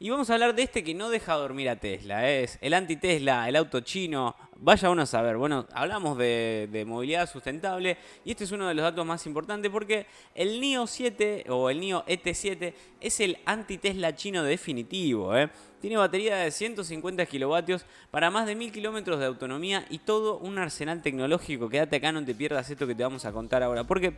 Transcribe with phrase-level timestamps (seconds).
[0.00, 2.30] Y vamos a hablar de este que no deja dormir a Tesla.
[2.30, 4.36] Es el anti-Tesla, el auto chino.
[4.54, 5.36] Vaya uno a saber.
[5.36, 10.06] Bueno, hablamos de, movilidad sustentable y este es uno de los datos más importantes porque
[10.36, 15.36] el NIO 7 o el NIO ET7 es el anti-Tesla chino definitivo.
[15.36, 15.50] ¿eh?
[15.80, 20.58] Tiene batería de 150 kilovatios para más de 1000 kilómetros de autonomía y todo un
[20.58, 21.68] arsenal tecnológico.
[21.68, 23.82] Quédate acá, no te pierdas esto que te vamos a contar ahora.
[23.82, 24.16] Porque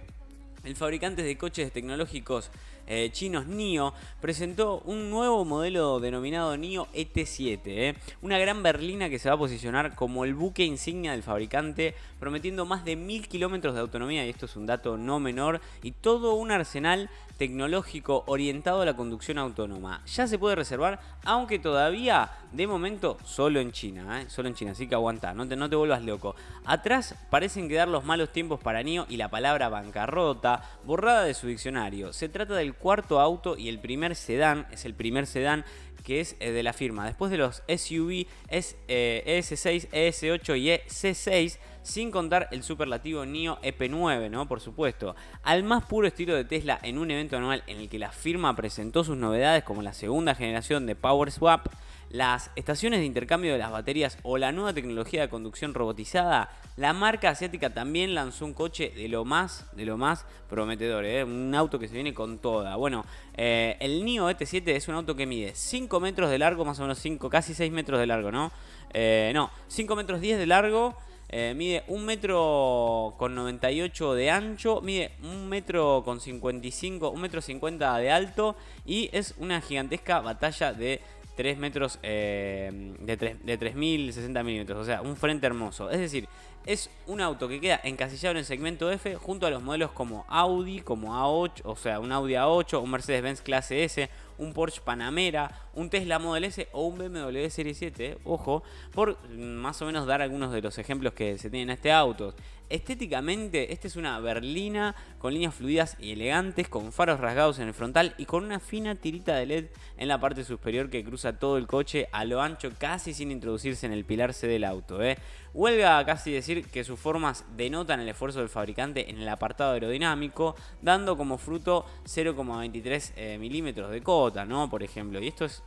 [0.65, 2.51] el fabricante de coches tecnológicos
[2.87, 7.95] eh, chinos NIO presentó un nuevo modelo denominado NIO ET7, eh.
[8.21, 12.67] una gran berlina que se va a posicionar como el buque insignia del fabricante, prometiendo
[12.67, 16.35] más de mil kilómetros de autonomía, y esto es un dato no menor, y todo
[16.35, 20.03] un arsenal tecnológico orientado a la conducción autónoma.
[20.07, 24.27] Ya se puede reservar, aunque todavía de momento solo en China, ¿eh?
[24.29, 26.35] solo en China, así que aguanta, no te, vuelvas loco.
[26.65, 31.47] Atrás parecen quedar los malos tiempos para NIO y la palabra bancarrota borrada de su
[31.47, 32.13] diccionario.
[32.13, 35.65] Se trata del cuarto auto y el primer sedán, es el primer sedán
[36.05, 37.05] que es eh, de la firma.
[37.05, 44.31] Después de los SUV es, ES6, ES8 y EC6 sin contar el superlativo NIO EP9,
[44.31, 44.47] ¿no?
[44.47, 45.15] Por supuesto.
[45.43, 48.55] Al más puro estilo de Tesla en un evento anual en el que la firma
[48.57, 51.67] presentó sus novedades como la segunda generación de Power Swap,
[52.11, 56.93] las estaciones de intercambio de las baterías o la nueva tecnología de conducción robotizada, la
[56.93, 61.25] marca asiática también lanzó un coche de lo más, de lo más prometedor, ¿eh?
[61.25, 62.77] un auto que se viene con toda.
[62.77, 63.05] Bueno,
[63.37, 66.83] eh, el NIO ET7 es un auto que mide 5 metros de largo, más o
[66.83, 68.51] menos 5, casi 6 metros de largo, ¿no?
[68.93, 70.97] Eh, no, 5 metros 10 de largo
[71.33, 77.41] eh, mide 1 metro con 98 de ancho, mide 1 metro con 55, 1 metro
[77.41, 81.01] 50 de alto y es una gigantesca batalla de
[81.41, 85.91] 3 metros eh, de, 3, de 3060 milímetros, o sea, un frente hermoso.
[85.91, 86.29] Es decir,
[86.67, 90.27] es un auto que queda encasillado en el segmento F junto a los modelos como
[90.29, 95.51] Audi, como A8, o sea, un Audi A8, un Mercedes-Benz clase S, un Porsche Panamera,
[95.75, 100.23] un Tesla Model S o un BMW Serie 7, ojo, por más o menos dar
[100.23, 102.35] algunos de los ejemplos que se tienen en este auto.
[102.71, 107.75] Estéticamente, esta es una berlina con líneas fluidas y elegantes, con faros rasgados en el
[107.75, 109.65] frontal y con una fina tirita de LED
[109.97, 113.87] en la parte superior que cruza todo el coche a lo ancho, casi sin introducirse
[113.87, 115.03] en el pilar C del auto.
[115.03, 115.19] ¿eh?
[115.53, 120.55] Huelga casi decir que sus formas denotan el esfuerzo del fabricante en el apartado aerodinámico,
[120.81, 124.71] dando como fruto 0,23 eh, milímetros de cota, ¿no?
[124.71, 125.60] Por ejemplo, y esto es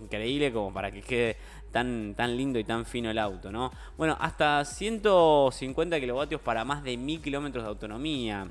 [0.00, 1.36] increíble como para que quede
[1.70, 3.70] tan, tan lindo y tan fino el auto, ¿no?
[3.96, 8.48] Bueno, hasta 150 kilovatios para más de 1000 kilómetros de autonomía.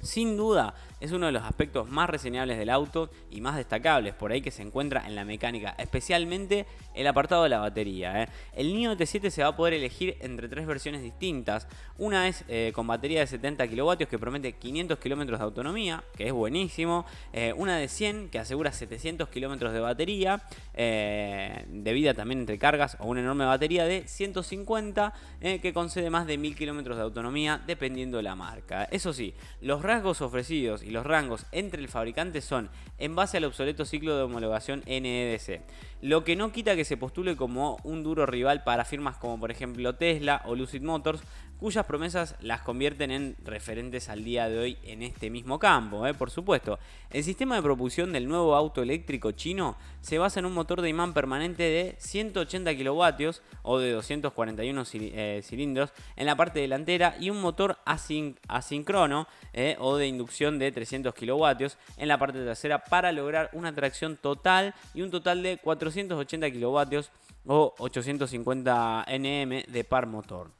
[0.00, 4.32] Sin duda, es uno de los aspectos más reseñables del auto y más destacables por
[4.32, 8.22] ahí que se encuentra en la mecánica, especialmente el apartado de la batería.
[8.22, 8.28] ¿eh?
[8.54, 11.68] El NIO T7 se va a poder elegir entre tres versiones distintas.
[11.98, 16.26] Una es eh, con batería de 70 kW que promete 500 km de autonomía, que
[16.26, 17.06] es buenísimo.
[17.32, 20.42] Eh, una de 100 que asegura 700 km de batería,
[20.74, 26.38] de vida también entre cargas, o una enorme batería de 150 que concede más de
[26.38, 28.84] 1000 km de autonomía dependiendo de la marca.
[28.84, 33.44] Eso sí, los rasgos ofrecidos y los rangos entre el fabricante son en base al
[33.44, 35.60] obsoleto ciclo de homologación NEDC.
[36.00, 39.50] Lo que no quita que se postule como un duro rival para firmas como por
[39.50, 41.22] ejemplo Tesla o Lucid Motors,
[41.58, 46.14] cuyas promesas las convierten en referentes al día de hoy en este mismo campo, ¿eh?
[46.14, 46.78] por supuesto.
[47.10, 50.88] El sistema de propulsión del nuevo auto eléctrico chino se basa en un motor de
[50.88, 57.30] imán permanente de 180 kilovatios o de 241 eh, cilindros en la parte delantera y
[57.30, 59.76] un motor asíncrono ¿eh?
[59.80, 64.74] o de inducción de 300 kilovatios en la parte trasera para lograr una tracción total
[64.94, 67.10] y un total de 480 kilovatios
[67.46, 70.50] o 850 Nm de par motor.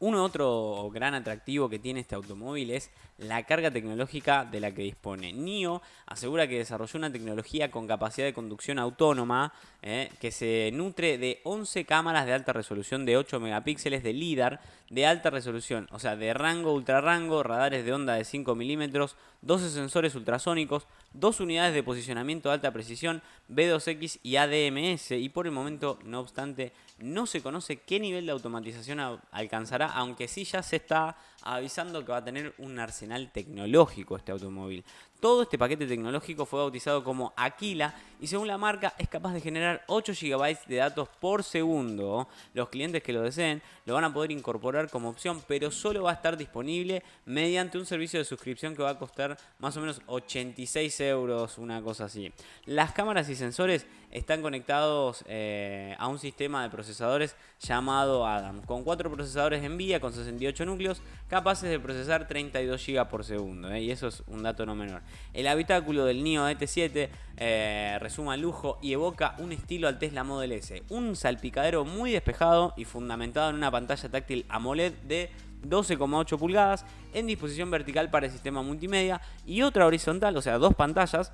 [0.00, 4.82] Un otro gran atractivo que tiene este automóvil es la carga tecnológica de la que
[4.82, 5.32] dispone.
[5.32, 11.16] NIO asegura que desarrolló una tecnología con capacidad de conducción autónoma eh, que se nutre
[11.16, 14.60] de 11 cámaras de alta resolución de 8 megapíxeles de LIDAR
[14.90, 19.16] de alta resolución, o sea, de rango ultra rango, radares de onda de 5 milímetros,
[19.40, 25.46] 12 sensores ultrasónicos, dos unidades de posicionamiento de alta precisión, B2X y ADMS, y por
[25.46, 29.00] el momento, no obstante, no se conoce qué nivel de automatización
[29.30, 34.32] alcanzará, aunque sí ya se está avisando que va a tener un arsenal tecnológico este
[34.32, 34.84] automóvil.
[35.20, 39.40] Todo este paquete tecnológico fue bautizado como Aquila y según la marca es capaz de
[39.40, 42.28] generar 8 GB de datos por segundo.
[42.52, 46.10] Los clientes que lo deseen lo van a poder incorporar como opción, pero solo va
[46.10, 50.02] a estar disponible mediante un servicio de suscripción que va a costar más o menos
[50.06, 52.32] 86 euros, una cosa así.
[52.64, 58.84] Las cámaras y sensores están conectados eh, a un sistema de procesadores llamado Adam, con
[58.84, 63.90] 4 procesadores NVIDIA con 68 núcleos capaces de procesar 32 GB por segundo, eh, y
[63.90, 65.02] eso es un dato no menor.
[65.32, 70.52] El habitáculo del NIO ET7 eh, resuma lujo y evoca un estilo al Tesla Model
[70.52, 70.82] S.
[70.90, 75.30] Un salpicadero muy despejado y fundamentado en una pantalla táctil AMOLED de
[75.66, 80.74] 12,8 pulgadas en disposición vertical para el sistema multimedia y otra horizontal, o sea, dos
[80.74, 81.32] pantallas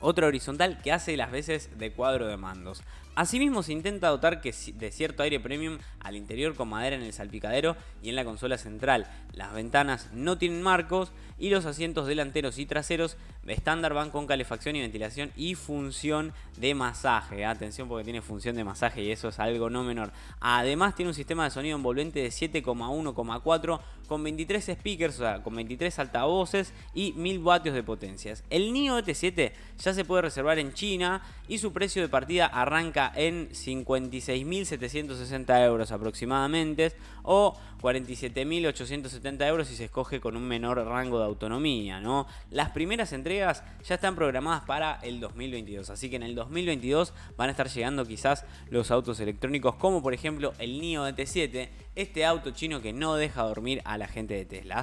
[0.00, 2.82] otra horizontal que hace las veces de cuadro de mandos.
[3.14, 7.76] Asimismo se intenta dotar de cierto aire premium al interior con madera en el salpicadero
[8.02, 9.06] y en la consola central.
[9.32, 13.16] Las ventanas no tienen marcos y los asientos delanteros y traseros
[13.46, 17.44] estándar van con calefacción y ventilación y función de masaje.
[17.44, 20.12] Atención porque tiene función de masaje y eso es algo no menor.
[20.40, 25.54] Además tiene un sistema de sonido envolvente de 7,1,4 con 23 speakers, o sea, con
[25.54, 28.44] 23 altavoces y 1000 vatios de potencias.
[28.50, 32.99] El NIO ET7 ya se puede reservar en China y su precio de partida arranca
[33.14, 36.92] en 56.760 euros aproximadamente
[37.22, 42.00] o 47.870 euros si se escoge con un menor rango de autonomía.
[42.00, 42.26] ¿no?
[42.50, 47.48] Las primeras entregas ya están programadas para el 2022, así que en el 2022 van
[47.48, 52.52] a estar llegando quizás los autos electrónicos como por ejemplo el NIO ET7, este auto
[52.52, 54.76] chino que no deja dormir a la gente de Tesla.